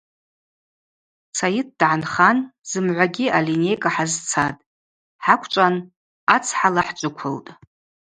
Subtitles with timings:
[1.37, 2.37] Сайыт дгӏанхан
[2.69, 4.65] зымгӏвагьи альинейкӏа хӏазцатӏ,
[5.23, 5.75] хӏаквчӏван
[6.35, 7.49] ацхӏала хӏджвыквылтӏ.